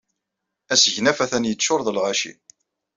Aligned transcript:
Asegnaf 0.73 1.17
atan 1.25 1.47
yeččuṛ 1.49 1.79
d 1.83 1.87
lɣaci. 1.95 2.31